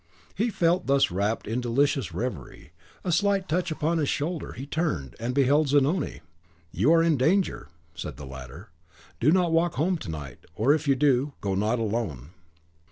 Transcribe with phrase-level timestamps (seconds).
[0.33, 2.71] He felt, while thus wrapped in delicious reverie,
[3.03, 6.21] a slight touch upon his shoulder; he turned, and beheld Zanoni.
[6.71, 8.71] "You are in danger," said the latter.
[9.19, 12.31] "Do not walk home to night; or if you do, go not alone."